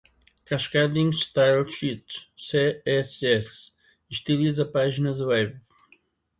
Cascading 0.45 1.11
Style 1.13 1.67
Sheets 1.75 2.15
(CSS) 2.47 3.49
estiliza 4.15 4.65
páginas 4.75 5.19
web. 5.29 5.51